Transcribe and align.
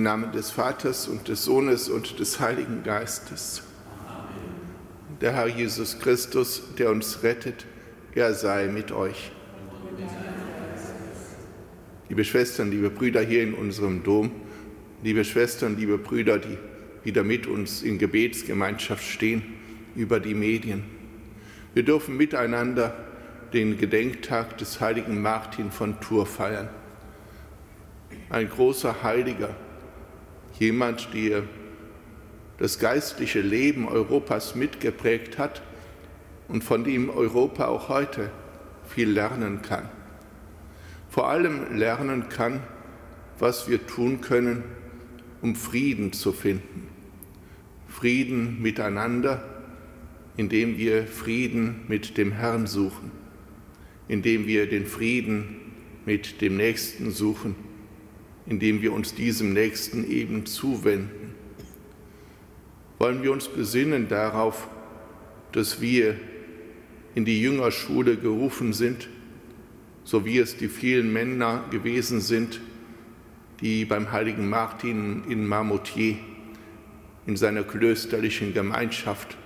Im 0.00 0.04
Namen 0.04 0.32
des 0.32 0.50
Vaters 0.50 1.08
und 1.08 1.28
des 1.28 1.44
Sohnes 1.44 1.90
und 1.90 2.20
des 2.20 2.40
Heiligen 2.40 2.82
Geistes. 2.82 3.62
Der 5.20 5.34
Herr 5.34 5.46
Jesus 5.46 5.98
Christus, 5.98 6.62
der 6.78 6.88
uns 6.90 7.22
rettet, 7.22 7.66
er 8.14 8.32
sei 8.32 8.68
mit 8.68 8.92
euch. 8.92 9.30
Liebe 12.08 12.24
Schwestern, 12.24 12.70
liebe 12.70 12.88
Brüder 12.88 13.20
hier 13.20 13.42
in 13.42 13.52
unserem 13.52 14.02
Dom, 14.02 14.30
liebe 15.02 15.22
Schwestern, 15.22 15.76
liebe 15.76 15.98
Brüder, 15.98 16.38
die 16.38 16.56
wieder 17.04 17.22
mit 17.22 17.46
uns 17.46 17.82
in 17.82 17.98
Gebetsgemeinschaft 17.98 19.04
stehen, 19.04 19.42
über 19.94 20.18
die 20.18 20.34
Medien. 20.34 20.82
Wir 21.74 21.82
dürfen 21.82 22.16
miteinander 22.16 22.96
den 23.52 23.76
Gedenktag 23.76 24.56
des 24.56 24.80
heiligen 24.80 25.20
Martin 25.20 25.70
von 25.70 26.00
Tours 26.00 26.30
feiern. 26.30 26.70
Ein 28.30 28.48
großer 28.48 29.02
Heiliger, 29.02 29.54
jemand, 30.58 31.14
der 31.14 31.42
das 32.58 32.78
geistliche 32.78 33.40
Leben 33.40 33.88
Europas 33.88 34.54
mitgeprägt 34.54 35.38
hat 35.38 35.62
und 36.48 36.62
von 36.62 36.84
dem 36.84 37.08
Europa 37.08 37.66
auch 37.66 37.88
heute 37.88 38.30
viel 38.86 39.10
lernen 39.10 39.62
kann. 39.62 39.88
Vor 41.08 41.28
allem 41.28 41.76
lernen 41.76 42.28
kann, 42.28 42.60
was 43.38 43.68
wir 43.68 43.86
tun 43.86 44.20
können, 44.20 44.62
um 45.40 45.56
Frieden 45.56 46.12
zu 46.12 46.32
finden. 46.32 46.88
Frieden 47.88 48.60
miteinander, 48.60 49.42
indem 50.36 50.76
wir 50.76 51.06
Frieden 51.06 51.82
mit 51.88 52.18
dem 52.18 52.32
Herrn 52.32 52.66
suchen, 52.66 53.10
indem 54.06 54.46
wir 54.46 54.68
den 54.68 54.86
Frieden 54.86 55.56
mit 56.04 56.40
dem 56.40 56.56
Nächsten 56.56 57.10
suchen, 57.10 57.54
indem 58.46 58.82
wir 58.82 58.92
uns 58.92 59.14
diesem 59.14 59.52
Nächsten 59.52 60.10
eben 60.10 60.46
zuwenden. 60.46 61.34
Wollen 62.98 63.22
wir 63.22 63.32
uns 63.32 63.48
besinnen 63.48 64.08
darauf, 64.08 64.68
dass 65.52 65.80
wir 65.80 66.16
in 67.14 67.24
die 67.24 67.40
Jüngerschule 67.40 68.16
gerufen 68.16 68.72
sind, 68.72 69.08
so 70.04 70.24
wie 70.24 70.38
es 70.38 70.56
die 70.56 70.68
vielen 70.68 71.12
Männer 71.12 71.64
gewesen 71.70 72.20
sind, 72.20 72.60
die 73.60 73.84
beim 73.84 74.12
heiligen 74.12 74.48
Martin 74.48 75.24
in 75.28 75.46
Marmoutier 75.46 76.16
in 77.26 77.36
seiner 77.36 77.62
klösterlichen 77.62 78.54
Gemeinschaft 78.54 79.36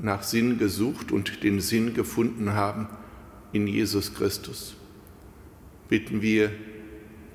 nach 0.00 0.22
Sinn 0.22 0.58
gesucht 0.58 1.10
und 1.10 1.42
den 1.42 1.60
Sinn 1.60 1.94
gefunden 1.94 2.52
haben 2.52 2.88
in 3.52 3.66
Jesus 3.66 4.14
Christus. 4.14 4.76
Bitten 5.88 6.20
wir 6.20 6.50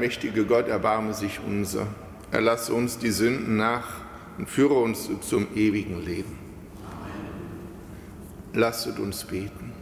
allmächtige 0.00 0.46
Gott 0.46 0.66
erbarme 0.66 1.12
sich 1.12 1.40
unser. 1.46 1.86
Er 2.32 2.40
lasse 2.40 2.72
uns 2.72 2.96
die 2.96 3.10
Sünden 3.10 3.58
nach 3.58 4.00
und 4.38 4.48
führe 4.48 4.72
uns 4.72 5.10
zum 5.20 5.46
ewigen 5.54 6.02
Leben. 6.02 6.38
Lasset 8.54 8.98
uns 8.98 9.24
beten. 9.24 9.74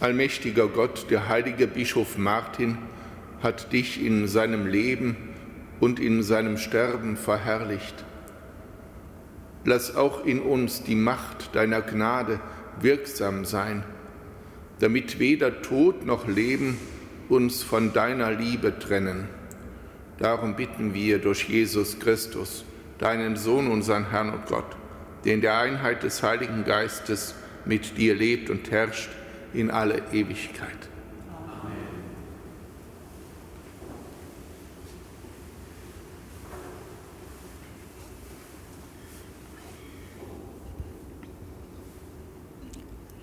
Allmächtiger 0.00 0.68
Gott, 0.68 1.10
der 1.10 1.28
heilige 1.28 1.66
Bischof 1.66 2.16
Martin 2.16 2.78
hat 3.42 3.70
dich 3.74 4.02
in 4.02 4.26
seinem 4.26 4.66
Leben 4.66 5.18
und 5.80 6.00
in 6.00 6.22
seinem 6.22 6.56
Sterben 6.56 7.18
verherrlicht. 7.18 8.06
Lass 9.66 9.94
auch 9.94 10.24
in 10.24 10.40
uns 10.40 10.82
die 10.82 10.94
Macht 10.94 11.54
deiner 11.54 11.82
Gnade 11.82 12.40
wirksam 12.80 13.44
sein, 13.44 13.84
damit 14.80 15.18
weder 15.18 15.62
Tod 15.62 16.06
noch 16.06 16.28
Leben 16.28 16.78
uns 17.28 17.62
von 17.62 17.92
deiner 17.92 18.32
Liebe 18.32 18.78
trennen. 18.78 19.28
Darum 20.18 20.56
bitten 20.56 20.94
wir 20.94 21.18
durch 21.18 21.48
Jesus 21.48 21.98
Christus, 21.98 22.64
deinen 22.98 23.36
Sohn, 23.36 23.68
unseren 23.68 24.10
Herrn 24.10 24.30
und 24.30 24.46
Gott, 24.46 24.76
der 25.24 25.34
in 25.34 25.40
der 25.40 25.58
Einheit 25.58 26.02
des 26.02 26.22
Heiligen 26.22 26.64
Geistes 26.64 27.34
mit 27.64 27.98
dir 27.98 28.14
lebt 28.14 28.50
und 28.50 28.70
herrscht 28.70 29.10
in 29.52 29.70
alle 29.70 30.02
Ewigkeit. 30.12 30.88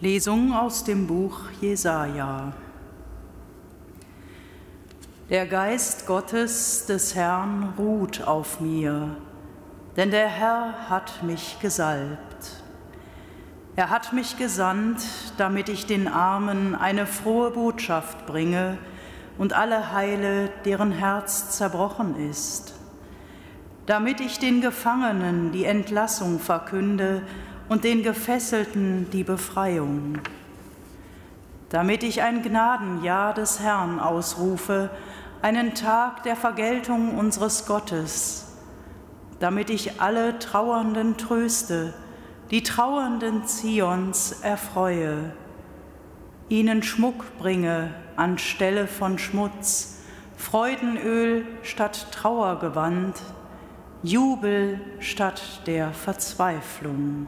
Lesung 0.01 0.53
aus 0.53 0.83
dem 0.83 1.07
Buch 1.07 1.39
Jesaja. 1.61 2.51
Der 5.29 5.45
Geist 5.45 6.05
Gottes 6.05 6.85
des 6.85 7.15
Herrn 7.15 7.73
ruht 7.77 8.21
auf 8.21 8.59
mir, 8.59 9.15
denn 9.95 10.11
der 10.11 10.27
Herr 10.27 10.89
hat 10.89 11.23
mich 11.23 11.59
gesalbt. 11.61 12.61
Er 13.77 13.89
hat 13.89 14.11
mich 14.11 14.35
gesandt, 14.37 15.01
damit 15.37 15.69
ich 15.69 15.85
den 15.85 16.09
Armen 16.09 16.75
eine 16.75 17.07
frohe 17.07 17.51
Botschaft 17.51 18.25
bringe 18.25 18.77
und 19.37 19.53
alle 19.53 19.93
heile, 19.93 20.49
deren 20.65 20.91
Herz 20.91 21.51
zerbrochen 21.51 22.17
ist, 22.29 22.73
damit 23.85 24.19
ich 24.19 24.39
den 24.39 24.59
Gefangenen 24.59 25.53
die 25.53 25.63
Entlassung 25.63 26.39
verkünde 26.39 27.21
und 27.69 27.83
den 27.83 28.03
Gefesselten 28.03 29.09
die 29.11 29.23
Befreiung, 29.23 30.19
damit 31.69 32.03
ich 32.03 32.21
ein 32.21 32.41
Gnadenjahr 32.41 33.33
des 33.33 33.59
Herrn 33.59 33.99
ausrufe, 33.99 34.89
einen 35.41 35.75
Tag 35.75 36.23
der 36.23 36.35
Vergeltung 36.35 37.17
unseres 37.17 37.65
Gottes, 37.65 38.55
damit 39.39 39.69
ich 39.69 40.01
alle 40.01 40.39
Trauernden 40.39 41.17
tröste, 41.17 41.93
die 42.51 42.63
Trauernden 42.63 43.45
Zions 43.45 44.31
erfreue, 44.41 45.33
ihnen 46.49 46.83
Schmuck 46.83 47.37
bringe 47.37 47.93
anstelle 48.15 48.87
von 48.87 49.17
Schmutz, 49.17 50.01
Freudenöl 50.37 51.45
statt 51.63 52.07
Trauergewand, 52.11 53.15
Jubel 54.03 54.79
statt 54.99 55.61
der 55.65 55.91
Verzweiflung. 55.93 57.27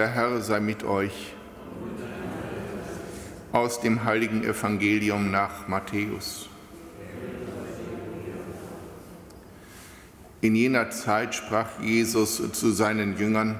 Der 0.00 0.14
Herr 0.14 0.40
sei 0.40 0.60
mit 0.60 0.82
euch. 0.82 1.34
aus 3.52 3.82
dem 3.82 4.04
heiligen 4.04 4.42
Evangelium 4.44 5.30
nach 5.30 5.68
Matthäus. 5.68 6.48
In 10.40 10.54
jener 10.54 10.88
Zeit 10.88 11.34
sprach 11.34 11.82
Jesus 11.82 12.40
zu 12.52 12.70
seinen 12.70 13.18
Jüngern, 13.18 13.58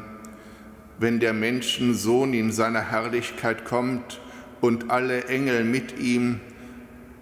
wenn 0.99 1.21
der 1.21 1.35
Menschensohn 1.35 2.33
in 2.33 2.53
seiner 2.53 2.91
Herrlichkeit 2.91 3.67
kommt 3.67 4.19
und 4.63 4.91
alle 4.91 5.25
Engel 5.25 5.65
mit 5.65 5.99
ihm, 5.99 6.41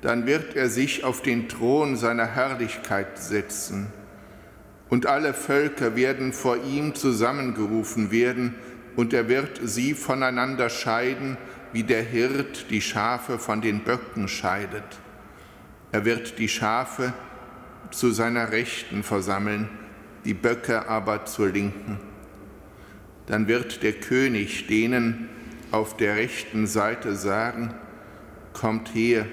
dann 0.01 0.29
wird 0.29 0.55
er 0.55 0.69
sich 0.69 1.03
auf 1.03 1.23
den 1.23 1.49
Thron 1.49 1.97
seiner 1.97 2.37
Herrlichkeit 2.37 3.19
setzen. 3.19 3.89
Und 4.89 5.07
alle 5.07 5.35
Völker 5.35 5.97
werden 5.97 6.33
vor 6.33 6.59
ihm 6.65 6.95
zusammengerufen 6.95 8.13
werden, 8.13 8.55
und 8.99 9.13
er 9.13 9.29
wird 9.29 9.61
sie 9.63 9.95
voneinander 9.95 10.69
scheiden, 10.69 11.37
wie 11.73 11.85
der 11.85 12.03
Hirt 12.03 12.69
die 12.69 12.81
Schafe 12.81 13.39
von 13.39 13.61
den 13.61 13.85
Böcken 13.85 14.27
scheidet. 14.27 14.99
Er 15.93 16.05
wird 16.05 16.41
die 16.41 16.49
Schafe 16.49 17.13
zu 17.93 18.11
seiner 18.11 18.51
Rechten 18.51 19.05
versammeln, 19.05 19.69
die 20.25 20.35
Böcke 20.35 20.89
aber 20.89 21.27
zur 21.27 21.51
Linken. 21.51 22.01
Dann 23.27 23.47
wird 23.47 23.85
der 23.85 23.93
König 23.93 24.67
denen 24.67 25.29
auf 25.71 25.97
der 25.97 26.17
rechten 26.17 26.67
Seite 26.67 27.15
sagen, 27.15 27.75
Kommt 28.53 28.97
her, 28.97 29.27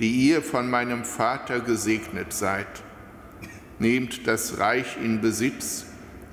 die 0.00 0.10
ihr 0.10 0.42
von 0.42 0.68
meinem 0.68 1.04
Vater 1.04 1.60
gesegnet 1.60 2.32
seid. 2.32 2.66
Nehmt 3.78 4.26
das 4.26 4.58
Reich 4.58 4.96
in 5.00 5.20
Besitz, 5.20 5.86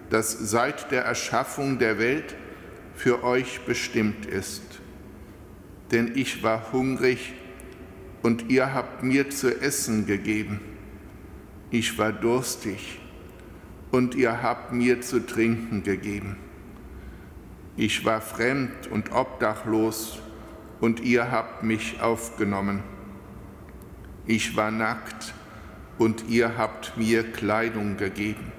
das 0.09 0.31
seit 0.31 0.89
der 0.89 1.05
Erschaffung 1.05 1.77
der 1.77 1.99
Welt 1.99 2.33
für 2.97 3.23
euch 3.23 3.61
bestimmt 3.61 4.25
ist. 4.25 4.63
Denn 5.91 6.11
ich 6.15 6.43
war 6.43 6.73
hungrig 6.73 7.33
und 8.23 8.49
ihr 8.49 8.73
habt 8.73 9.03
mir 9.03 9.29
zu 9.29 9.61
essen 9.61 10.05
gegeben. 10.07 10.59
Ich 11.69 11.97
war 11.97 12.11
durstig 12.11 12.99
und 13.91 14.15
ihr 14.15 14.41
habt 14.41 14.73
mir 14.73 14.99
zu 15.01 15.25
trinken 15.25 15.83
gegeben. 15.83 16.37
Ich 17.77 18.03
war 18.03 18.19
fremd 18.19 18.87
und 18.87 19.11
obdachlos 19.11 20.19
und 20.81 20.99
ihr 21.01 21.31
habt 21.31 21.61
mich 21.61 22.01
aufgenommen. 22.01 22.81
Ich 24.25 24.57
war 24.57 24.71
nackt 24.71 25.35
und 25.99 26.27
ihr 26.29 26.57
habt 26.57 26.97
mir 26.97 27.31
Kleidung 27.31 27.95
gegeben. 27.95 28.51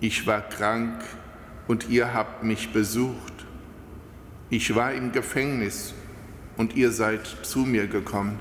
Ich 0.00 0.26
war 0.26 0.40
krank 0.40 0.94
und 1.02 1.27
ihr 1.90 2.14
habt 2.14 2.42
mich 2.42 2.72
besucht. 2.72 3.46
Ich 4.50 4.74
war 4.74 4.94
im 4.94 5.12
Gefängnis 5.12 5.94
und 6.56 6.74
ihr 6.74 6.90
seid 6.90 7.26
zu 7.42 7.60
mir 7.60 7.86
gekommen. 7.86 8.40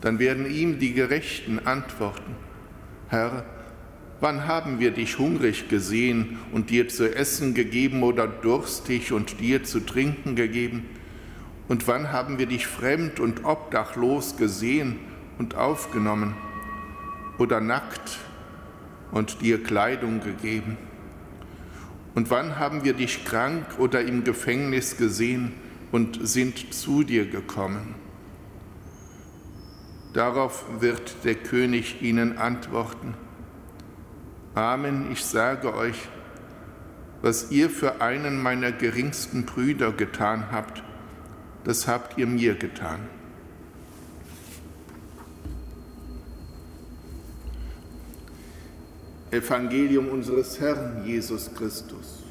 Dann 0.00 0.18
werden 0.18 0.50
ihm 0.50 0.78
die 0.78 0.94
Gerechten 0.94 1.66
antworten, 1.66 2.34
Herr, 3.08 3.44
wann 4.20 4.46
haben 4.46 4.80
wir 4.80 4.90
dich 4.92 5.18
hungrig 5.18 5.68
gesehen 5.68 6.38
und 6.52 6.70
dir 6.70 6.88
zu 6.88 7.14
essen 7.14 7.52
gegeben 7.52 8.02
oder 8.02 8.26
durstig 8.26 9.12
und 9.12 9.38
dir 9.38 9.64
zu 9.64 9.80
trinken 9.80 10.36
gegeben? 10.36 10.86
Und 11.68 11.86
wann 11.86 12.10
haben 12.10 12.38
wir 12.38 12.46
dich 12.46 12.66
fremd 12.66 13.20
und 13.20 13.44
obdachlos 13.44 14.38
gesehen 14.38 14.98
und 15.38 15.54
aufgenommen 15.54 16.34
oder 17.36 17.60
nackt 17.60 18.18
und 19.10 19.42
dir 19.42 19.62
Kleidung 19.62 20.20
gegeben? 20.20 20.78
Und 22.18 22.30
wann 22.30 22.58
haben 22.58 22.82
wir 22.82 22.94
dich 22.94 23.24
krank 23.24 23.64
oder 23.78 24.00
im 24.00 24.24
Gefängnis 24.24 24.96
gesehen 24.96 25.52
und 25.92 26.18
sind 26.20 26.74
zu 26.74 27.04
dir 27.04 27.30
gekommen? 27.30 27.94
Darauf 30.14 30.64
wird 30.80 31.24
der 31.24 31.36
König 31.36 32.02
ihnen 32.02 32.36
antworten. 32.36 33.14
Amen, 34.56 35.12
ich 35.12 35.24
sage 35.24 35.72
euch, 35.76 36.08
was 37.22 37.52
ihr 37.52 37.70
für 37.70 38.00
einen 38.00 38.42
meiner 38.42 38.72
geringsten 38.72 39.46
Brüder 39.46 39.92
getan 39.92 40.50
habt, 40.50 40.82
das 41.62 41.86
habt 41.86 42.18
ihr 42.18 42.26
mir 42.26 42.56
getan. 42.56 42.98
Evangelium 49.30 50.08
unseres 50.08 50.58
Herrn 50.58 51.04
Jesus 51.04 51.50
Christus. 51.54 52.22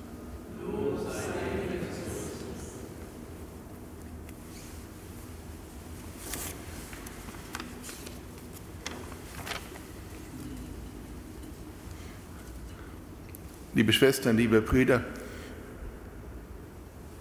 Liebe 13.75 13.93
Schwestern, 13.93 14.37
liebe 14.37 14.59
Brüder, 14.61 15.03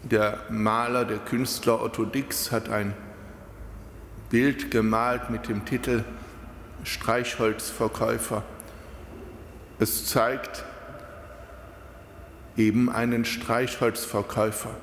der 0.04 0.40
Maler, 0.48 1.04
der 1.04 1.18
Künstler 1.18 1.82
Otto 1.82 2.06
Dix 2.06 2.50
hat 2.50 2.70
ein 2.70 2.94
Bild 4.30 4.70
gemalt 4.70 5.28
mit 5.28 5.50
dem 5.50 5.66
Titel 5.66 6.02
Streichholzverkäufer. 6.82 8.42
Es 9.78 10.06
zeigt 10.06 10.64
eben 12.56 12.88
einen 12.88 13.24
Streichholzverkäufer 13.24 14.74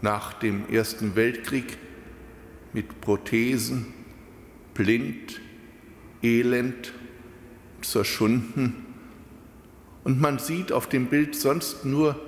nach 0.00 0.32
dem 0.32 0.68
Ersten 0.68 1.14
Weltkrieg 1.14 1.78
mit 2.72 3.00
Prothesen, 3.00 3.94
blind, 4.74 5.40
elend, 6.22 6.92
zerschunden 7.82 8.86
und 10.04 10.20
man 10.20 10.38
sieht 10.38 10.72
auf 10.72 10.88
dem 10.88 11.06
Bild 11.06 11.34
sonst 11.34 11.84
nur 11.84 12.18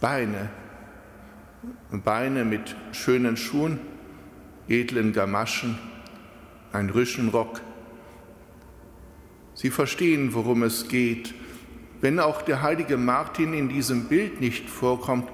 Beine, 0.00 0.50
Beine 1.90 2.44
mit 2.44 2.76
schönen 2.92 3.38
Schuhen, 3.38 3.78
edlen 4.68 5.14
Gamaschen, 5.14 5.78
ein 6.72 6.90
Rüschenrock. 6.90 7.62
Sie 9.54 9.70
verstehen, 9.70 10.34
worum 10.34 10.62
es 10.62 10.88
geht. 10.88 11.34
Wenn 12.00 12.20
auch 12.20 12.42
der 12.42 12.62
heilige 12.62 12.96
Martin 12.96 13.54
in 13.54 13.68
diesem 13.68 14.08
Bild 14.08 14.40
nicht 14.40 14.68
vorkommt, 14.68 15.28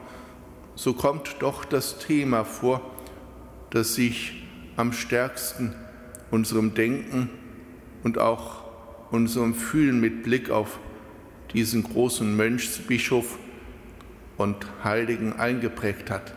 so 0.75 0.95
kommt 0.95 1.37
doch 1.41 1.65
das 1.65 1.99
Thema 1.99 2.45
vor, 2.45 2.81
das 3.71 3.95
sich 3.95 4.47
am 4.77 4.93
stärksten 4.93 5.75
unserem 6.31 6.75
Denken 6.75 7.31
und 8.03 8.19
auch 8.19 8.65
unserem 9.11 9.55
Fühlen 9.55 10.00
mit 10.00 10.23
Blick 10.23 10.50
auf 10.50 10.79
diesen 11.53 11.83
großen 11.83 12.37
Mönchsbischof 12.37 13.39
und 14.37 14.67
Heiligen 14.85 15.33
eingeprägt 15.33 16.11
hat. 16.11 16.35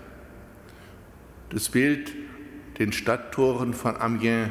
Das 1.49 1.69
Bild 1.69 2.11
den 2.79 2.91
Stadttoren 2.91 3.73
von 3.73 3.95
Amiens, 3.95 4.49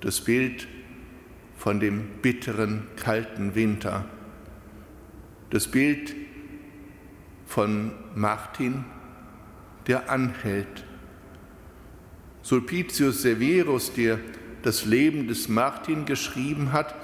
das 0.00 0.20
Bild 0.20 0.66
von 1.58 1.80
dem 1.80 2.04
bitteren, 2.22 2.86
kalten 2.96 3.54
Winter, 3.54 4.04
das 5.50 5.66
Bild 5.68 6.14
von 7.46 7.92
Martin, 8.14 8.84
der 9.86 10.08
anhält. 10.08 10.84
Sulpicius 12.42 13.22
Severus, 13.22 13.92
der 13.92 14.18
das 14.62 14.84
Leben 14.84 15.26
des 15.26 15.48
Martin 15.48 16.04
geschrieben 16.04 16.72
hat, 16.72 16.94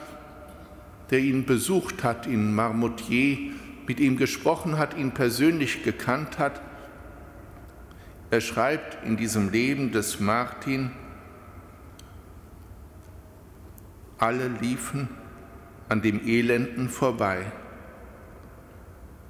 der 1.10 1.18
ihn 1.18 1.44
besucht 1.44 2.04
hat 2.04 2.26
in 2.26 2.54
Marmoutier, 2.54 3.52
mit 3.86 4.00
ihm 4.00 4.16
gesprochen 4.16 4.78
hat, 4.78 4.96
ihn 4.96 5.12
persönlich 5.12 5.82
gekannt 5.82 6.38
hat. 6.38 6.60
Er 8.30 8.40
schreibt 8.40 9.04
in 9.04 9.16
diesem 9.16 9.50
Leben 9.50 9.92
des 9.92 10.20
Martin, 10.20 10.90
alle 14.24 14.48
liefen 14.48 15.08
an 15.90 16.00
dem 16.00 16.26
Elenden 16.26 16.88
vorbei. 16.88 17.52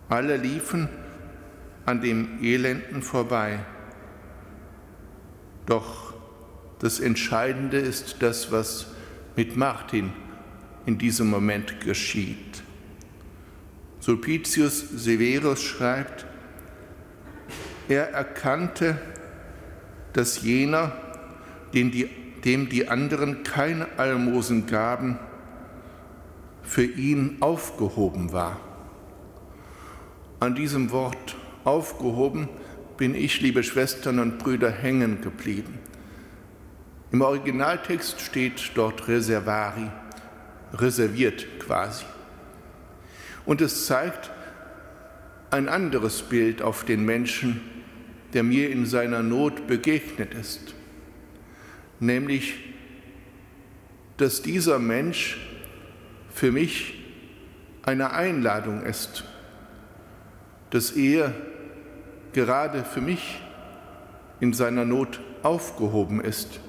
Alle 0.09 0.37
liefen 0.37 0.89
an 1.85 2.01
dem 2.01 2.41
Elenden 2.41 3.03
vorbei. 3.03 3.59
Doch 5.67 6.15
das 6.79 7.01
Entscheidende 7.01 7.79
ist 7.79 8.23
das, 8.23 8.53
was 8.53 8.87
mit 9.35 9.57
Martin 9.57 10.13
in 10.87 10.97
diesem 10.97 11.29
Moment 11.29 11.81
geschieht. 11.81 12.63
Sulpicius 13.99 14.79
Severus 14.79 15.61
schreibt, 15.61 16.25
er 17.89 18.11
erkannte, 18.11 19.01
dass 20.13 20.43
jener, 20.43 20.93
dem 21.73 21.91
die, 21.91 22.09
dem 22.45 22.69
die 22.69 22.89
anderen 22.89 23.43
keine 23.43 23.99
Almosen 23.99 24.67
gaben, 24.67 25.19
für 26.63 26.85
ihn 26.85 27.37
aufgehoben 27.41 28.33
war. 28.33 28.61
An 30.41 30.55
diesem 30.55 30.91
Wort 30.91 31.37
aufgehoben, 31.65 32.49
bin 32.97 33.15
ich, 33.15 33.41
liebe 33.41 33.63
Schwestern 33.63 34.19
und 34.19 34.39
Brüder, 34.39 34.71
hängen 34.71 35.21
geblieben. 35.21 35.79
Im 37.13 37.23
Originaltext 37.23 38.21
steht 38.21 38.73
dort 38.75 39.09
Reservari, 39.09 39.91
reserviert 40.73 41.47
quasi. 41.61 42.05
Und 43.47 43.61
es 43.61 43.87
zeigt 43.87 44.31
ein 45.51 45.69
anderes 45.69 46.23
Bild 46.23 46.63
auf 46.63 46.85
den 46.85 47.05
Menschen, 47.05 47.61
der 48.33 48.43
mir 48.43 48.71
in 48.71 48.87
seiner 48.87 49.23
Not 49.23 49.67
begegnet 49.67 50.35
ist, 50.35 50.75
nämlich, 52.01 52.55
dass 54.17 54.43
dieser 54.43 54.79
Mensch 54.79 55.39
für 56.33 56.53
mich 56.53 57.03
eine 57.83 58.13
Einladung 58.13 58.83
ist, 58.83 59.25
dass 60.71 60.93
er 60.93 61.35
gerade 62.33 62.85
für 62.85 63.01
mich 63.01 63.41
in 64.41 64.53
seiner 64.53 64.85
Not 64.85 65.21
aufgehoben 65.43 66.21
ist, 66.21 66.61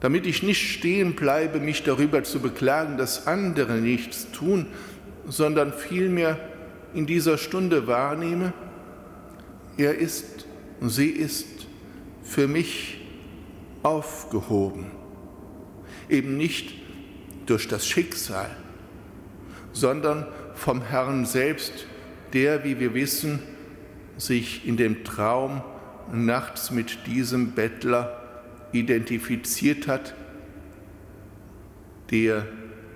damit 0.00 0.26
ich 0.26 0.42
nicht 0.42 0.70
stehen 0.70 1.14
bleibe, 1.14 1.58
mich 1.58 1.82
darüber 1.82 2.22
zu 2.22 2.40
beklagen, 2.40 2.98
dass 2.98 3.26
andere 3.26 3.74
nichts 3.76 4.30
tun, 4.30 4.66
sondern 5.26 5.72
vielmehr 5.72 6.38
in 6.94 7.06
dieser 7.06 7.38
Stunde 7.38 7.86
wahrnehme, 7.86 8.52
er 9.76 9.96
ist 9.96 10.46
und 10.80 10.90
sie 10.90 11.10
ist 11.10 11.46
für 12.22 12.46
mich 12.46 13.05
aufgehoben, 13.86 14.90
eben 16.08 16.36
nicht 16.36 16.74
durch 17.46 17.68
das 17.68 17.86
Schicksal, 17.86 18.50
sondern 19.72 20.26
vom 20.54 20.82
Herrn 20.82 21.24
selbst, 21.24 21.86
der, 22.32 22.64
wie 22.64 22.80
wir 22.80 22.94
wissen, 22.94 23.38
sich 24.16 24.66
in 24.66 24.76
dem 24.76 25.04
Traum 25.04 25.62
nachts 26.12 26.72
mit 26.72 27.06
diesem 27.06 27.52
Bettler 27.52 28.22
identifiziert 28.72 29.86
hat, 29.86 30.14
der, 32.10 32.46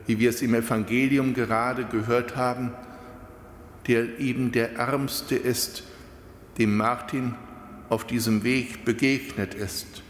wie 0.06 0.18
wir 0.18 0.30
es 0.30 0.42
im 0.42 0.54
Evangelium 0.54 1.34
gerade 1.34 1.84
gehört 1.84 2.36
haben, 2.36 2.72
der 3.86 4.18
eben 4.18 4.50
der 4.50 4.74
Ärmste 4.74 5.36
ist, 5.36 5.84
dem 6.58 6.76
Martin 6.76 7.34
auf 7.88 8.06
diesem 8.06 8.42
Weg 8.42 8.84
begegnet 8.84 9.54
ist. 9.54 10.02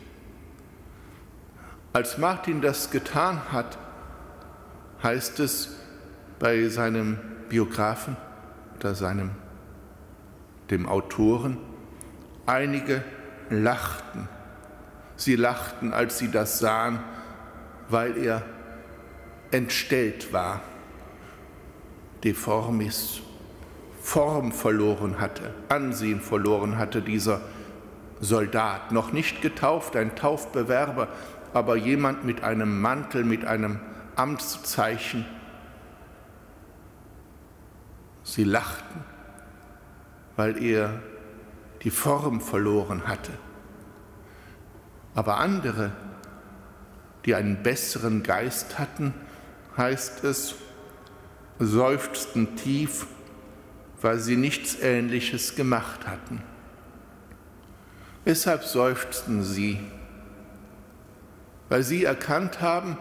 Als 1.92 2.18
Martin 2.18 2.60
das 2.60 2.90
getan 2.90 3.40
hat, 3.50 3.76
heißt 5.02 5.40
es 5.40 5.70
bei 6.38 6.68
seinem 6.68 7.18
Biografen 7.48 8.16
oder 8.78 8.94
seinem 8.94 9.30
dem 10.70 10.88
Autoren, 10.88 11.58
einige 12.46 13.02
lachten. 13.48 14.28
Sie 15.16 15.34
lachten, 15.34 15.92
als 15.92 16.18
sie 16.18 16.30
das 16.30 16.60
sahen, 16.60 17.00
weil 17.88 18.16
er 18.16 18.42
entstellt 19.50 20.32
war, 20.32 20.60
deformis, 22.22 23.20
Form 24.00 24.52
verloren 24.52 25.20
hatte, 25.20 25.52
Ansehen 25.68 26.20
verloren 26.20 26.78
hatte, 26.78 27.02
dieser 27.02 27.40
Soldat, 28.20 28.92
noch 28.92 29.12
nicht 29.12 29.42
getauft, 29.42 29.96
ein 29.96 30.14
Taufbewerber, 30.14 31.08
aber 31.52 31.76
jemand 31.76 32.24
mit 32.24 32.42
einem 32.44 32.80
Mantel, 32.80 33.24
mit 33.24 33.44
einem 33.44 33.80
Amtszeichen. 34.16 35.24
Sie 38.22 38.44
lachten 38.44 39.10
weil 40.40 40.62
er 40.62 41.02
die 41.82 41.90
Form 41.90 42.40
verloren 42.40 43.06
hatte. 43.06 43.32
Aber 45.14 45.36
andere, 45.36 45.92
die 47.26 47.34
einen 47.34 47.62
besseren 47.62 48.22
Geist 48.22 48.78
hatten, 48.78 49.12
heißt 49.76 50.24
es, 50.24 50.54
seufzten 51.58 52.56
tief, 52.56 53.06
weil 54.00 54.18
sie 54.18 54.36
nichts 54.36 54.80
Ähnliches 54.80 55.56
gemacht 55.56 56.06
hatten. 56.06 56.40
Weshalb 58.24 58.64
seufzten 58.64 59.42
sie? 59.42 59.78
Weil 61.70 61.82
sie 61.82 62.04
erkannt 62.04 62.60
haben, 62.60 62.98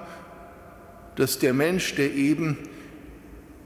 dass 1.17 1.39
der 1.39 1.53
Mensch, 1.53 1.95
der 1.95 2.13
eben 2.13 2.57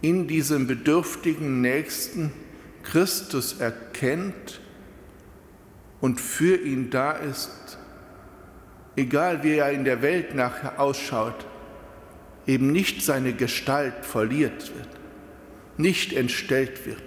in 0.01 0.27
diesem 0.27 0.65
bedürftigen 0.65 1.61
Nächsten 1.61 2.31
Christus 2.81 3.59
erkennt 3.59 4.59
und 6.01 6.19
für 6.19 6.57
ihn 6.57 6.89
da 6.89 7.11
ist, 7.11 7.77
egal 8.95 9.43
wie 9.43 9.55
er 9.55 9.71
in 9.71 9.85
der 9.85 10.01
Welt 10.01 10.35
nachher 10.35 10.79
ausschaut, 10.79 11.45
eben 12.47 12.71
nicht 12.71 13.01
seine 13.01 13.33
Gestalt 13.33 14.05
verliert 14.05 14.71
wird, 14.75 14.89
nicht 15.77 16.13
entstellt 16.13 16.85
wird, 16.85 17.01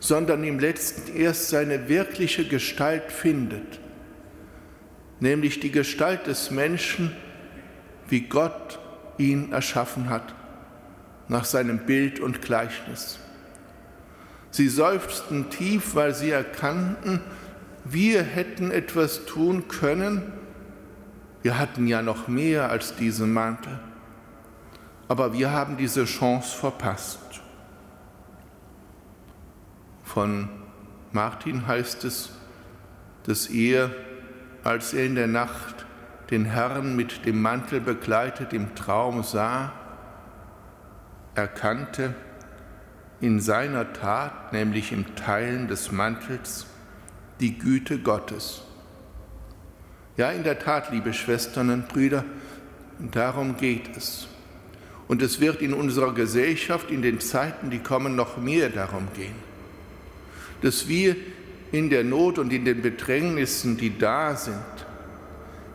sondern 0.00 0.44
im 0.44 0.58
letzten 0.58 1.16
erst 1.16 1.48
seine 1.48 1.88
wirkliche 1.88 2.46
Gestalt 2.46 3.10
findet, 3.10 3.80
nämlich 5.20 5.60
die 5.60 5.70
Gestalt 5.70 6.26
des 6.26 6.50
Menschen, 6.50 7.14
wie 8.08 8.22
Gott 8.22 8.78
ihn 9.18 9.52
erschaffen 9.52 10.10
hat, 10.10 10.34
nach 11.28 11.44
seinem 11.44 11.78
Bild 11.78 12.20
und 12.20 12.42
Gleichnis. 12.42 13.18
Sie 14.50 14.68
seufzten 14.68 15.50
tief, 15.50 15.94
weil 15.94 16.14
sie 16.14 16.30
erkannten, 16.30 17.20
wir 17.84 18.22
hätten 18.22 18.70
etwas 18.70 19.26
tun 19.26 19.68
können. 19.68 20.32
Wir 21.42 21.58
hatten 21.58 21.86
ja 21.86 22.02
noch 22.02 22.28
mehr 22.28 22.70
als 22.70 22.96
diesen 22.96 23.32
Mantel. 23.32 23.78
Aber 25.08 25.32
wir 25.32 25.50
haben 25.50 25.76
diese 25.76 26.04
Chance 26.04 26.56
verpasst. 26.56 27.18
Von 30.04 30.48
Martin 31.12 31.66
heißt 31.66 32.04
es, 32.04 32.30
dass 33.24 33.46
er, 33.46 33.90
als 34.64 34.94
er 34.94 35.04
in 35.04 35.14
der 35.14 35.26
Nacht 35.26 35.84
den 36.30 36.46
Herrn 36.46 36.96
mit 36.96 37.26
dem 37.26 37.40
Mantel 37.40 37.80
begleitet 37.80 38.52
im 38.54 38.74
Traum 38.74 39.22
sah, 39.22 39.72
erkannte, 41.34 42.14
in 43.20 43.40
seiner 43.40 43.92
Tat, 43.92 44.52
nämlich 44.52 44.90
im 44.90 45.14
Teilen 45.16 45.68
des 45.68 45.92
Mantels, 45.92 46.66
die 47.40 47.58
Güte 47.58 47.98
Gottes. 47.98 48.62
Ja, 50.16 50.30
in 50.30 50.44
der 50.44 50.58
Tat, 50.58 50.90
liebe 50.90 51.12
Schwestern 51.12 51.70
und 51.70 51.88
Brüder, 51.88 52.24
darum 52.98 53.56
geht 53.56 53.96
es. 53.96 54.28
Und 55.08 55.20
es 55.22 55.40
wird 55.40 55.60
in 55.60 55.74
unserer 55.74 56.14
Gesellschaft 56.14 56.90
in 56.90 57.02
den 57.02 57.20
Zeiten, 57.20 57.70
die 57.70 57.80
kommen, 57.80 58.16
noch 58.16 58.38
mehr 58.38 58.70
darum 58.70 59.08
gehen, 59.14 59.34
dass 60.62 60.88
wir 60.88 61.16
in 61.74 61.90
der 61.90 62.04
Not 62.04 62.38
und 62.38 62.52
in 62.52 62.64
den 62.64 62.82
Bedrängnissen, 62.82 63.76
die 63.76 63.98
da 63.98 64.36
sind, 64.36 64.56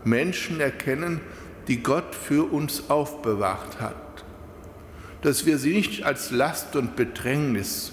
Menschen 0.04 0.60
erkennen, 0.60 1.20
die 1.68 1.84
Gott 1.84 2.16
für 2.16 2.52
uns 2.52 2.90
aufbewahrt 2.90 3.80
hat 3.80 4.10
dass 5.22 5.46
wir 5.46 5.58
sie 5.58 5.74
nicht 5.74 6.04
als 6.04 6.32
Last 6.32 6.76
und 6.76 6.96
Bedrängnis 6.96 7.92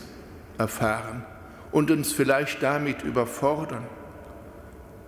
erfahren 0.59 1.25
und 1.73 1.91
uns 1.91 2.13
vielleicht 2.13 2.63
damit 2.63 3.03
überfordern, 3.03 3.85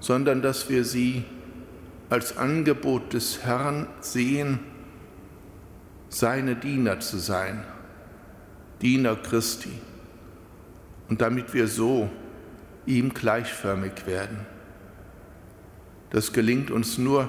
sondern 0.01 0.43
dass 0.43 0.69
wir 0.69 0.85
sie 0.85 1.25
als 2.11 2.37
Angebot 2.37 3.13
des 3.13 3.45
Herrn 3.45 3.87
sehen, 4.01 4.61
seine 6.09 6.57
Diener 6.57 7.01
zu 7.01 7.19
sein, 7.19 7.65
Diener 8.81 9.17
Christi, 9.17 9.73
und 11.09 11.21
damit 11.21 11.55
wir 11.55 11.69
so 11.69 12.11
ihm 12.89 13.13
gleichförmig 13.13 14.07
werden. 14.07 14.47
Das 16.11 16.33
gelingt 16.33 16.71
uns 16.71 16.99
nur, 16.99 17.29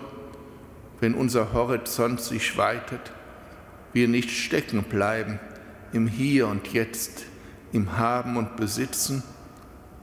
wenn 1.02 1.14
unser 1.14 1.54
Horizont 1.54 2.22
sich 2.22 2.58
weitet 2.58 3.12
wir 3.94 4.08
nicht 4.08 4.30
stecken 4.30 4.84
bleiben 4.84 5.40
im 5.94 6.08
Hier 6.08 6.48
und 6.48 6.68
Jetzt, 6.74 7.26
im 7.72 7.98
Haben 7.98 8.38
und 8.38 8.56
Besitzen, 8.56 9.24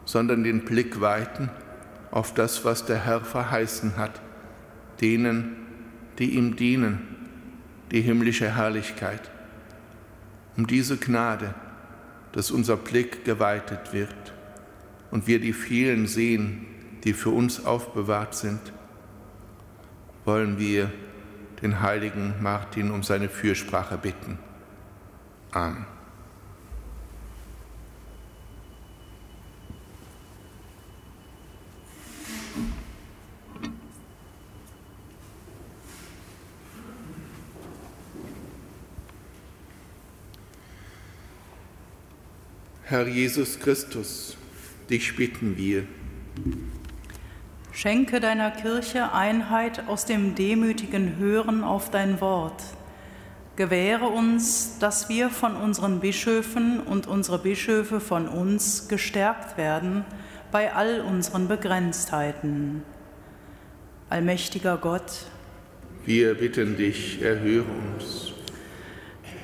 sondern 0.04 0.44
den 0.44 0.64
Blick 0.64 1.00
weiten 1.00 1.50
auf 2.10 2.34
das, 2.34 2.64
was 2.64 2.84
der 2.84 3.04
Herr 3.04 3.20
verheißen 3.20 3.96
hat, 3.96 4.20
denen, 5.00 5.56
die 6.18 6.30
ihm 6.30 6.56
dienen, 6.56 7.00
die 7.92 8.00
himmlische 8.00 8.56
Herrlichkeit. 8.56 9.30
Um 10.56 10.66
diese 10.66 10.96
Gnade, 10.96 11.54
dass 12.32 12.50
unser 12.50 12.76
Blick 12.76 13.24
geweitet 13.24 13.92
wird 13.92 14.35
und 15.10 15.26
wir 15.26 15.40
die 15.40 15.52
vielen 15.52 16.06
sehen, 16.06 16.66
die 17.04 17.12
für 17.12 17.30
uns 17.30 17.64
aufbewahrt 17.64 18.34
sind, 18.34 18.60
wollen 20.24 20.58
wir 20.58 20.90
den 21.62 21.80
heiligen 21.80 22.34
Martin 22.42 22.90
um 22.90 23.02
seine 23.02 23.28
Fürsprache 23.28 23.96
bitten. 23.96 24.38
Amen. 25.52 25.86
Herr 42.88 43.08
Jesus 43.08 43.58
Christus, 43.58 44.36
dich 44.90 45.16
bitten 45.16 45.56
wir. 45.56 45.84
Schenke 47.72 48.20
deiner 48.20 48.50
Kirche 48.50 49.12
Einheit 49.12 49.86
aus 49.88 50.06
dem 50.06 50.34
demütigen 50.34 51.16
Hören 51.18 51.62
auf 51.62 51.90
dein 51.90 52.20
Wort. 52.20 52.62
Gewähre 53.56 54.06
uns, 54.06 54.78
dass 54.78 55.08
wir 55.08 55.30
von 55.30 55.56
unseren 55.56 56.00
Bischöfen 56.00 56.80
und 56.80 57.06
unsere 57.06 57.38
Bischöfe 57.38 58.00
von 58.00 58.28
uns 58.28 58.88
gestärkt 58.88 59.56
werden 59.56 60.04
bei 60.52 60.74
all 60.74 61.00
unseren 61.00 61.48
Begrenztheiten. 61.48 62.82
Allmächtiger 64.08 64.76
Gott, 64.76 65.26
wir 66.06 66.34
bitten 66.34 66.76
dich, 66.76 67.20
erhöre 67.20 67.64
uns. 67.64 68.32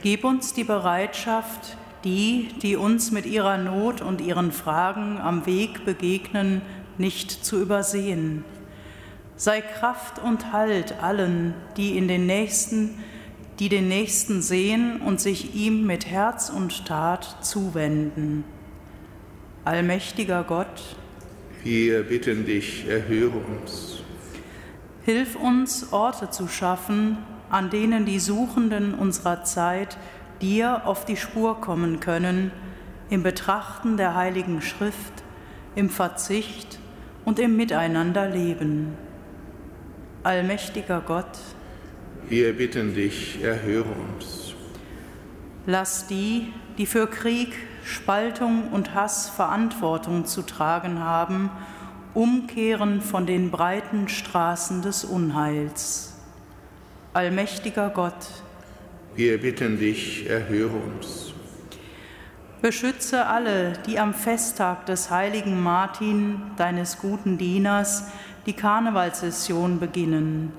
Gib 0.02 0.22
uns 0.22 0.55
die 0.55 0.62
Bereitschaft, 0.62 1.76
die, 2.05 2.49
die 2.62 2.77
uns 2.77 3.11
mit 3.11 3.27
ihrer 3.27 3.59
Not 3.59 4.01
und 4.01 4.21
ihren 4.21 4.53
Fragen 4.53 5.19
am 5.19 5.47
Weg 5.47 5.85
begegnen, 5.85 6.62
nicht 6.99 7.45
zu 7.45 7.61
übersehen. 7.61 8.45
Sei 9.37 9.61
Kraft 9.61 10.19
und 10.19 10.53
Halt 10.53 11.03
allen, 11.03 11.55
die 11.77 11.97
in 11.97 12.09
den 12.09 12.27
Nächsten, 12.27 12.99
die 13.59 13.69
den 13.69 13.88
Nächsten 13.88 14.43
sehen 14.43 15.01
und 15.01 15.21
sich 15.21 15.55
ihm 15.55 15.87
mit 15.87 16.07
Herz 16.07 16.51
und 16.51 16.87
Tat 16.87 17.38
zuwenden. 17.41 18.45
Allmächtiger 19.65 20.45
Gott, 20.45 20.97
wir 21.65 22.03
bitten 22.03 22.45
dich, 22.45 22.88
erhöre 22.88 23.38
uns. 23.38 24.03
Hilf 25.05 25.37
uns, 25.37 25.93
Orte 25.93 26.31
zu 26.31 26.49
schaffen, 26.49 27.19
an 27.51 27.71
denen 27.71 28.05
die 28.05 28.19
Suchenden 28.19 28.95
unserer 28.95 29.45
Zeit 29.45 29.97
dir 30.42 30.83
auf 30.85 31.07
die 31.07 31.16
Spur 31.16 31.61
kommen 31.61 32.00
können, 32.00 32.50
im 33.09 33.22
Betrachten 33.22 33.96
der 33.96 34.14
Heiligen 34.14 34.61
Schrift, 34.61 35.22
im 35.74 35.88
Verzicht 35.88 36.78
und 37.24 37.38
im 37.38 37.57
Miteinanderleben. 37.57 38.94
Allmächtiger 40.24 41.00
Gott, 41.00 41.38
wir 42.28 42.57
bitten 42.57 42.94
dich, 42.94 43.42
erhöre 43.42 43.88
uns. 43.90 44.55
Lass 45.66 46.07
die, 46.07 46.52
die 46.78 46.87
für 46.87 47.07
Krieg, 47.07 47.52
Spaltung 47.85 48.68
und 48.72 48.94
Hass 48.94 49.28
Verantwortung 49.28 50.24
zu 50.24 50.42
tragen 50.42 51.00
haben, 51.00 51.50
umkehren 52.14 53.00
von 53.00 53.26
den 53.26 53.50
breiten 53.50 54.09
Straßen 54.09 54.83
des 54.83 55.05
Unheils. 55.05 56.14
Allmächtiger 57.12 57.90
Gott, 57.90 58.41
wir 59.14 59.40
bitten 59.40 59.79
dich, 59.79 60.29
erhöre 60.29 60.77
uns. 60.77 61.33
Beschütze 62.61 63.27
alle, 63.27 63.72
die 63.87 63.98
am 63.98 64.14
Festtag 64.14 64.87
des 64.87 65.11
heiligen 65.11 65.62
Martin, 65.62 66.40
deines 66.57 66.98
guten 66.98 67.37
Dieners, 67.37 68.05
die 68.46 68.53
Karnevalssession 68.53 69.81
beginnen. 69.81 70.53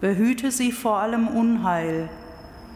Behüte 0.00 0.50
sie 0.50 0.72
vor 0.72 0.98
allem 0.98 1.28
Unheil, 1.28 2.08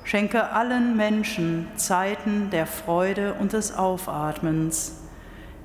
Schenke 0.04 0.50
allen 0.50 0.96
Menschen 0.96 1.66
Zeiten 1.74 2.50
der 2.50 2.66
Freude 2.66 3.34
und 3.34 3.52
des 3.52 3.74
Aufatmens. 3.74 5.02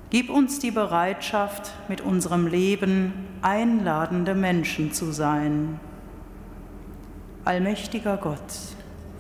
Gib 0.10 0.32
uns 0.32 0.58
die 0.58 0.72
Bereitschaft, 0.72 1.72
mit 1.88 2.02
unserem 2.02 2.48
Leben 2.48 3.14
einladende 3.44 4.34
Menschen 4.34 4.92
zu 4.94 5.12
sein. 5.12 5.80
Allmächtiger 7.46 8.18
Gott, 8.18 8.40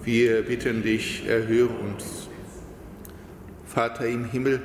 wir 0.03 0.43
bitten 0.43 0.83
dich, 0.83 1.27
erhöre 1.27 1.73
uns. 1.73 2.27
Vater 3.65 4.07
im 4.07 4.25
Himmel, 4.25 4.61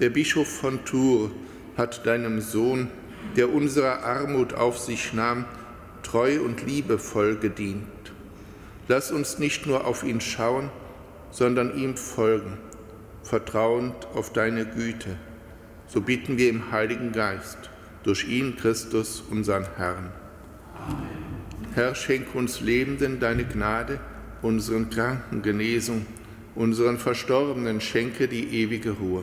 der 0.00 0.10
Bischof 0.10 0.48
von 0.48 0.84
Tours 0.84 1.30
hat 1.76 2.04
deinem 2.06 2.40
Sohn, 2.40 2.88
der 3.36 3.52
unsere 3.52 4.02
Armut 4.02 4.54
auf 4.54 4.78
sich 4.78 5.12
nahm, 5.12 5.44
treu 6.02 6.40
und 6.40 6.66
liebevoll 6.66 7.36
gedient. 7.36 7.86
Lass 8.88 9.12
uns 9.12 9.38
nicht 9.38 9.66
nur 9.66 9.86
auf 9.86 10.02
ihn 10.02 10.20
schauen, 10.20 10.70
sondern 11.30 11.76
ihm 11.78 11.96
folgen, 11.96 12.58
vertrauend 13.22 14.08
auf 14.14 14.32
deine 14.32 14.66
Güte. 14.66 15.16
So 15.86 16.00
bitten 16.00 16.38
wir 16.38 16.50
im 16.50 16.72
Heiligen 16.72 17.12
Geist, 17.12 17.70
durch 18.02 18.26
ihn 18.28 18.56
Christus, 18.56 19.22
unseren 19.30 19.66
Herrn. 19.76 20.10
Amen. 20.74 21.22
Herr, 21.74 21.94
schenk 21.94 22.34
uns 22.34 22.60
Lebenden 22.60 23.18
deine 23.18 23.44
Gnade, 23.44 23.98
unseren 24.42 24.90
Kranken 24.90 25.42
Genesung, 25.42 26.06
unseren 26.54 26.98
Verstorbenen 26.98 27.80
schenke 27.80 28.28
die 28.28 28.62
ewige 28.62 28.90
Ruhe. 28.90 29.22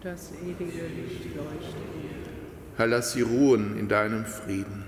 Das 0.00 0.32
ewige 0.42 0.64
Licht 0.64 1.24
leuchte. 1.36 1.76
Herr, 2.76 2.86
lass 2.86 3.12
sie 3.12 3.22
ruhen 3.22 3.78
in 3.78 3.88
deinem 3.88 4.24
Frieden. 4.24 4.83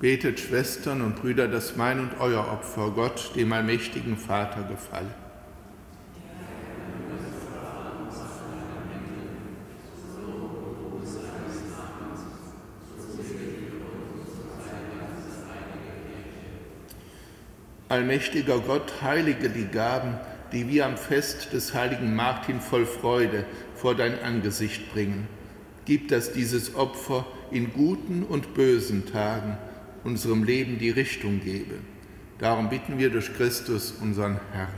Betet, 0.00 0.40
Schwestern 0.40 1.02
und 1.02 1.16
Brüder, 1.16 1.46
dass 1.46 1.76
mein 1.76 2.00
und 2.00 2.12
euer 2.20 2.50
Opfer 2.50 2.90
Gott, 2.92 3.32
dem 3.36 3.52
allmächtigen 3.52 4.16
Vater, 4.16 4.62
gefalle. 4.62 5.10
Allmächtiger 17.90 18.58
Gott, 18.60 19.02
heilige 19.02 19.50
die 19.50 19.66
Gaben, 19.66 20.14
die 20.52 20.66
wir 20.66 20.86
am 20.86 20.96
Fest 20.96 21.52
des 21.52 21.74
heiligen 21.74 22.16
Martin 22.16 22.62
voll 22.62 22.86
Freude 22.86 23.44
vor 23.74 23.94
dein 23.94 24.18
Angesicht 24.22 24.94
bringen. 24.94 25.28
Gib, 25.84 26.08
dass 26.08 26.32
dieses 26.32 26.74
Opfer 26.74 27.26
in 27.50 27.74
guten 27.74 28.22
und 28.22 28.54
bösen 28.54 29.04
Tagen 29.04 29.58
unserem 30.04 30.44
Leben 30.44 30.78
die 30.78 30.90
Richtung 30.90 31.40
gebe. 31.42 31.74
Darum 32.38 32.70
bitten 32.70 32.98
wir 32.98 33.10
durch 33.10 33.32
Christus, 33.34 33.94
unseren 34.00 34.40
Herrn. 34.52 34.68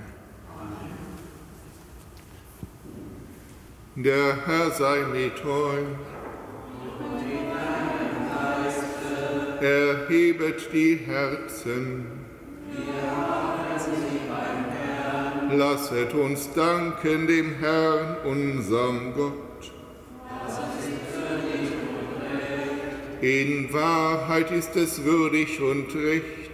Der 3.94 4.46
Herr 4.46 4.70
sei 4.70 5.04
mit 5.12 5.44
euch. 5.44 5.84
Erhebet 9.60 10.68
die 10.72 10.96
Herzen. 11.06 12.06
Lasset 15.52 16.14
uns 16.14 16.52
danken 16.54 17.26
dem 17.26 17.54
Herrn, 17.60 18.16
unserem 18.24 19.14
Gott. 19.14 19.51
In 23.22 23.72
Wahrheit 23.72 24.50
ist 24.50 24.74
es 24.74 25.04
würdig 25.04 25.60
und 25.60 25.94
recht, 25.94 26.50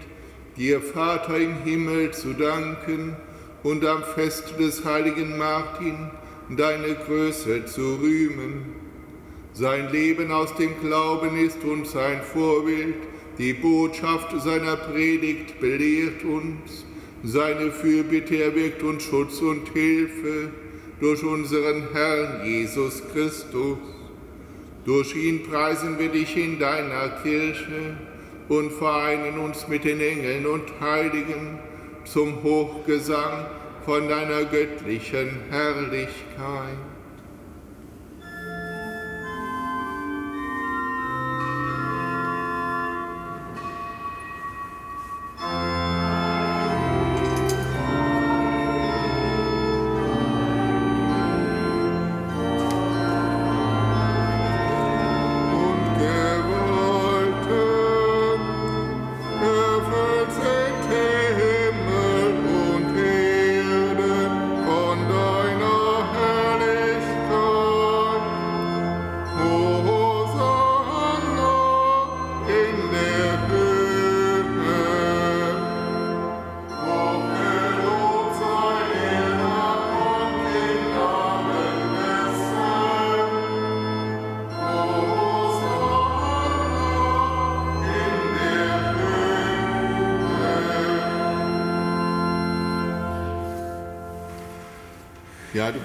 dir, 0.59 0.83
Vater 0.83 1.39
im 1.39 1.55
Himmel, 1.65 2.11
zu 2.11 2.35
danken 2.35 3.17
und 3.63 3.87
am 3.87 4.03
Fest 4.03 4.53
des 4.61 4.85
heiligen 4.85 5.39
Martin 5.39 6.11
deine 6.51 6.95
Größe 6.95 7.65
zu 7.65 7.95
rühmen. 7.95 8.67
Sein 9.55 9.91
Leben 9.91 10.31
aus 10.31 10.55
dem 10.57 10.79
Glauben 10.83 11.39
ist 11.39 11.65
uns 11.65 11.97
ein 11.97 12.21
Vorbild, 12.21 12.97
die 13.39 13.55
Botschaft 13.55 14.39
seiner 14.39 14.77
Predigt 14.77 15.61
belehrt 15.61 16.23
uns, 16.23 16.85
seine 17.25 17.71
Fürbitte 17.71 18.43
erwirkt 18.43 18.83
uns 18.83 19.05
Schutz 19.05 19.41
und 19.41 19.71
Hilfe 19.71 20.51
durch 21.01 21.25
unseren 21.25 21.89
Herrn 21.95 22.45
Jesus 22.45 23.03
Christus. 23.11 23.79
Durch 24.85 25.15
ihn 25.15 25.43
preisen 25.43 25.99
wir 25.99 26.09
dich 26.09 26.37
in 26.37 26.59
deiner 26.59 27.09
Kirche 27.23 27.97
und 28.49 28.73
vereinen 28.73 29.39
uns 29.39 29.69
mit 29.69 29.85
den 29.85 30.01
Engeln 30.01 30.47
und 30.47 30.65
Heiligen 30.81 31.59
zum 32.05 32.43
Hochgesang 32.43 33.47
von 33.85 34.09
deiner 34.09 34.45
göttlichen 34.45 35.41
Herrlichkeit. 35.51 36.88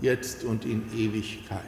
jetzt 0.00 0.44
und 0.44 0.64
in 0.64 0.82
Ewigkeit. 0.92 1.62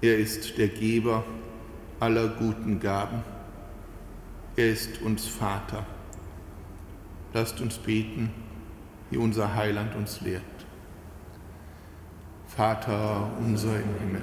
Er 0.00 0.18
ist 0.18 0.58
der 0.58 0.66
Geber 0.66 1.22
aller 2.00 2.26
guten 2.26 2.80
Gaben. 2.80 3.22
Er 4.56 4.72
ist 4.72 5.00
uns 5.00 5.28
Vater. 5.28 5.86
Lasst 7.32 7.60
uns 7.60 7.78
beten, 7.78 8.30
wie 9.10 9.16
unser 9.16 9.54
Heiland 9.54 9.94
uns 9.94 10.20
lehrt. 10.20 10.42
Vater 12.48 13.30
unser 13.38 13.76
im 13.76 13.94
Himmel, 14.00 14.22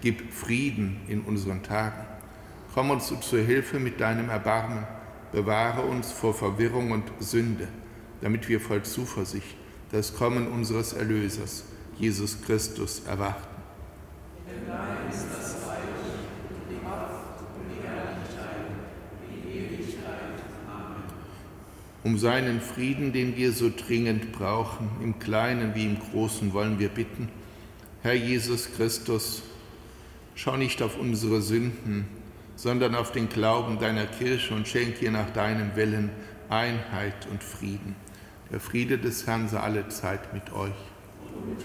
Gib 0.00 0.32
Frieden 0.32 1.00
in 1.08 1.22
unseren 1.22 1.62
Tagen. 1.62 2.06
Komm 2.74 2.90
uns 2.90 3.12
zur 3.20 3.40
Hilfe 3.40 3.80
mit 3.80 4.00
deinem 4.00 4.28
Erbarmen. 4.28 4.86
Bewahre 5.32 5.82
uns 5.82 6.12
vor 6.12 6.32
Verwirrung 6.34 6.92
und 6.92 7.04
Sünde, 7.18 7.68
damit 8.20 8.48
wir 8.48 8.60
voll 8.60 8.82
Zuversicht 8.82 9.56
das 9.90 10.14
Kommen 10.14 10.48
unseres 10.48 10.92
Erlösers 10.92 11.64
Jesus 11.98 12.40
Christus 12.42 13.02
erwarten. 13.06 13.48
Um 22.04 22.16
seinen 22.16 22.60
Frieden, 22.60 23.12
den 23.12 23.36
wir 23.36 23.52
so 23.52 23.70
dringend 23.76 24.32
brauchen, 24.32 24.88
im 25.02 25.18
Kleinen 25.18 25.74
wie 25.74 25.84
im 25.84 25.98
Großen, 25.98 26.52
wollen 26.52 26.78
wir 26.78 26.88
bitten. 26.88 27.28
Herr 28.02 28.14
Jesus 28.14 28.72
Christus, 28.76 29.42
schau 30.38 30.56
nicht 30.56 30.82
auf 30.82 30.96
unsere 30.96 31.42
Sünden, 31.42 32.06
sondern 32.54 32.94
auf 32.94 33.10
den 33.10 33.28
Glauben 33.28 33.80
deiner 33.80 34.06
Kirche 34.06 34.54
und 34.54 34.68
schenk 34.68 35.02
ihr 35.02 35.10
nach 35.10 35.30
deinem 35.30 35.74
Willen 35.74 36.10
Einheit 36.48 37.26
und 37.30 37.42
Frieden. 37.42 37.96
Der 38.50 38.60
Friede 38.60 38.98
des 38.98 39.26
Herrn 39.26 39.48
sei 39.48 39.58
alle 39.58 39.88
Zeit 39.88 40.32
mit 40.32 40.52
euch. 40.52 40.70
Und 41.34 41.48
mit 41.48 41.64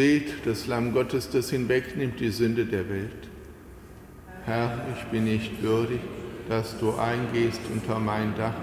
Seht 0.00 0.46
das 0.46 0.66
Lamm 0.66 0.94
Gottes, 0.94 1.28
das 1.28 1.50
hinwegnimmt 1.50 2.20
die 2.20 2.30
Sünde 2.30 2.64
der 2.64 2.88
Welt. 2.88 3.28
Herr, 4.46 4.80
ich 4.96 5.04
bin 5.10 5.24
nicht 5.24 5.62
würdig, 5.62 6.00
dass 6.48 6.78
du 6.78 6.94
eingehst 6.94 7.60
unter 7.70 7.98
mein 7.98 8.34
Dach, 8.34 8.54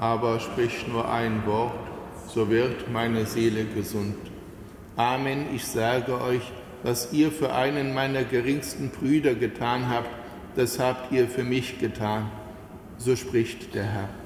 aber 0.00 0.40
sprich 0.40 0.88
nur 0.88 1.08
ein 1.08 1.46
Wort, 1.46 1.78
so 2.26 2.50
wird 2.50 2.92
meine 2.92 3.24
Seele 3.24 3.66
gesund. 3.66 4.16
Amen, 4.96 5.46
ich 5.54 5.64
sage 5.64 6.20
euch, 6.20 6.42
was 6.82 7.12
ihr 7.12 7.30
für 7.30 7.54
einen 7.54 7.94
meiner 7.94 8.24
geringsten 8.24 8.88
Brüder 8.88 9.36
getan 9.36 9.88
habt, 9.88 10.10
das 10.56 10.80
habt 10.80 11.12
ihr 11.12 11.28
für 11.28 11.44
mich 11.44 11.78
getan. 11.78 12.32
So 12.98 13.14
spricht 13.14 13.76
der 13.76 13.84
Herr. 13.84 14.23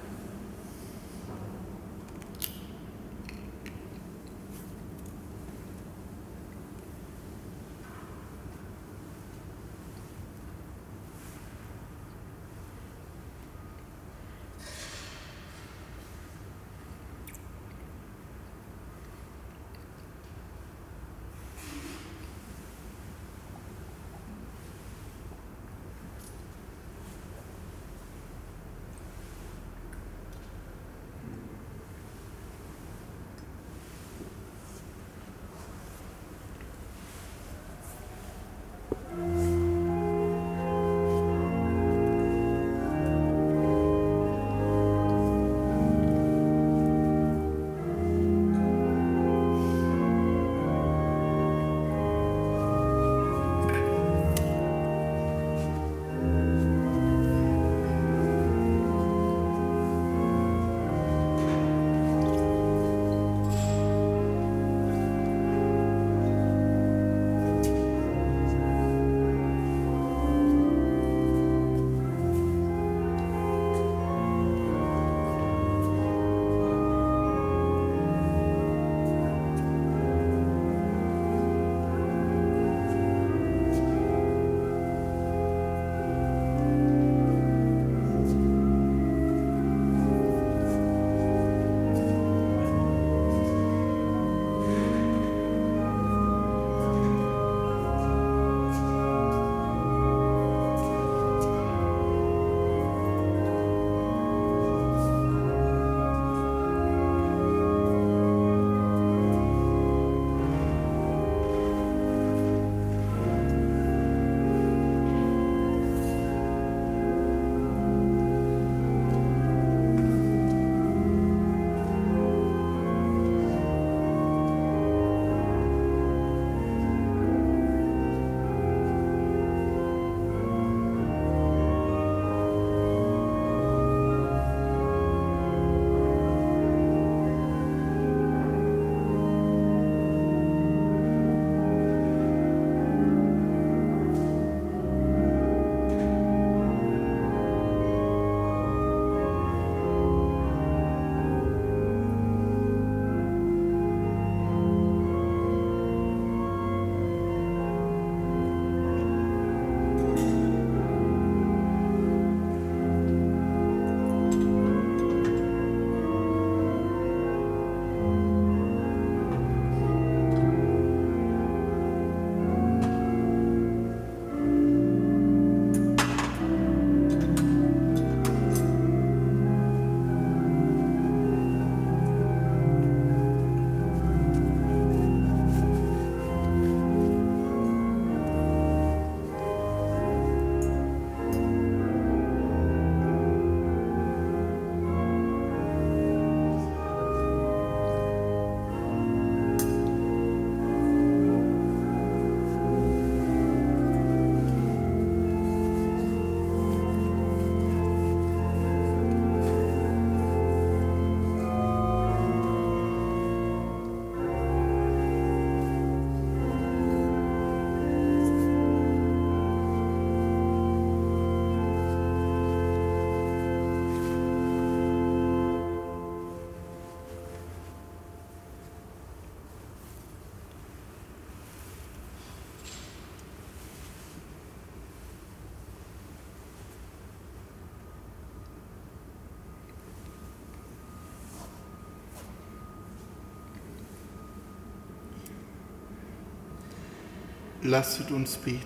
Lasset 247.68 248.10
uns 248.10 248.36
beten. 248.38 248.64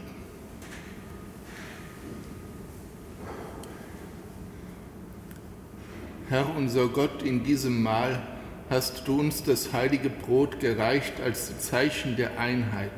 Herr 6.29 6.55
unser 6.57 6.87
Gott, 6.87 7.23
in 7.25 7.43
diesem 7.43 7.83
Mahl 7.83 8.23
hast 8.71 9.09
du 9.09 9.19
uns 9.19 9.43
das 9.43 9.73
heilige 9.73 10.09
Brot 10.09 10.61
gereicht 10.61 11.21
als 11.21 11.59
Zeichen 11.59 12.15
der 12.15 12.39
Einheit 12.39 12.93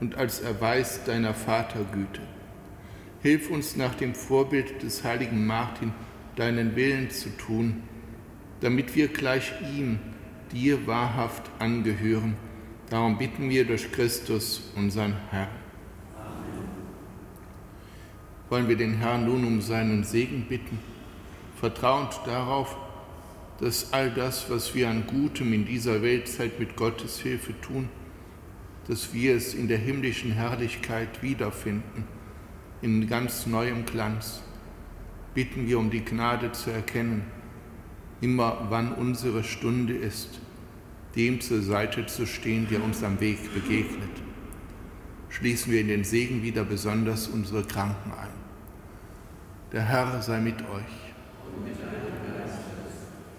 und 0.00 0.16
als 0.16 0.40
Erweis 0.40 1.04
deiner 1.04 1.34
Vatergüte. 1.34 2.22
Hilf 3.20 3.50
uns 3.50 3.76
nach 3.76 3.94
dem 3.94 4.14
Vorbild 4.14 4.82
des 4.82 5.04
heiligen 5.04 5.46
Martin, 5.46 5.92
deinen 6.36 6.74
Willen 6.74 7.10
zu 7.10 7.28
tun, 7.36 7.82
damit 8.60 8.96
wir 8.96 9.08
gleich 9.08 9.52
ihm, 9.76 9.98
dir 10.52 10.86
wahrhaft 10.86 11.50
angehören. 11.58 12.34
Darum 12.90 13.16
bitten 13.16 13.48
wir 13.48 13.64
durch 13.64 13.90
Christus, 13.90 14.62
unseren 14.76 15.14
Herrn. 15.30 15.48
Wollen 18.50 18.68
wir 18.68 18.76
den 18.76 18.98
Herrn 18.98 19.24
nun 19.24 19.44
um 19.44 19.62
seinen 19.62 20.04
Segen 20.04 20.46
bitten, 20.48 20.78
vertrauend 21.58 22.20
darauf, 22.26 22.76
dass 23.58 23.92
all 23.92 24.10
das, 24.10 24.50
was 24.50 24.74
wir 24.74 24.90
an 24.90 25.06
Gutem 25.06 25.52
in 25.54 25.64
dieser 25.64 26.02
Weltzeit 26.02 26.60
mit 26.60 26.76
Gottes 26.76 27.20
Hilfe 27.20 27.58
tun, 27.62 27.88
dass 28.86 29.14
wir 29.14 29.34
es 29.34 29.54
in 29.54 29.66
der 29.66 29.78
himmlischen 29.78 30.32
Herrlichkeit 30.32 31.22
wiederfinden, 31.22 32.04
in 32.82 33.08
ganz 33.08 33.46
neuem 33.46 33.86
Glanz. 33.86 34.42
Bitten 35.32 35.66
wir 35.66 35.78
um 35.78 35.90
die 35.90 36.04
Gnade 36.04 36.52
zu 36.52 36.70
erkennen, 36.70 37.24
immer 38.20 38.66
wann 38.68 38.92
unsere 38.92 39.42
Stunde 39.42 39.94
ist, 39.94 40.40
dem 41.16 41.40
zur 41.40 41.62
Seite 41.62 42.06
zu 42.06 42.26
stehen, 42.26 42.68
der 42.70 42.82
uns 42.82 43.02
am 43.02 43.20
Weg 43.20 43.52
begegnet. 43.54 44.10
Schließen 45.28 45.72
wir 45.72 45.80
in 45.80 45.88
den 45.88 46.04
Segen 46.04 46.42
wieder 46.42 46.64
besonders 46.64 47.28
unsere 47.28 47.64
Kranken 47.64 48.12
ein. 48.12 48.28
Der 49.72 49.82
Herr 49.82 50.22
sei 50.22 50.40
mit 50.40 50.60
euch. 50.60 51.14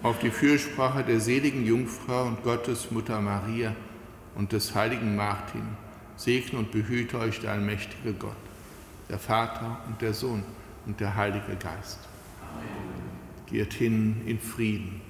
Auf 0.03 0.19
die 0.19 0.29
Fürsprache 0.29 1.03
der 1.03 1.19
seligen 1.19 1.65
Jungfrau 1.65 2.25
und 2.25 2.43
Gottesmutter 2.43 3.21
Maria 3.21 3.75
und 4.35 4.51
des 4.51 4.75
heiligen 4.75 5.15
Martin 5.15 5.63
segne 6.17 6.59
und 6.59 6.71
behüte 6.71 7.19
euch 7.19 7.39
der 7.39 7.53
allmächtige 7.53 8.13
Gott, 8.13 8.35
der 9.09 9.19
Vater 9.19 9.79
und 9.87 10.01
der 10.01 10.13
Sohn 10.13 10.43
und 10.85 10.99
der 10.99 11.15
Heilige 11.15 11.55
Geist. 11.55 11.99
Geht 13.47 13.73
hin 13.73 14.21
in 14.25 14.39
Frieden. 14.39 15.01